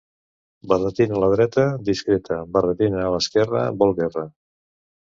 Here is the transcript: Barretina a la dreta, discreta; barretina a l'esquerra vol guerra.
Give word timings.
Barretina 0.71 1.15
a 1.19 1.21
la 1.25 1.29
dreta, 1.33 1.67
discreta; 1.91 2.41
barretina 2.57 3.07
a 3.07 3.15
l'esquerra 3.19 3.65
vol 3.85 3.97
guerra. 4.03 4.27